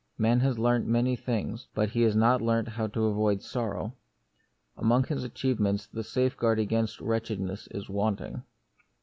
[0.17, 3.93] Man has learnt many things, but he has not learnt how to avoid sorrow.
[4.75, 8.41] Among his achievements the safeguard against wretchedness is wanting.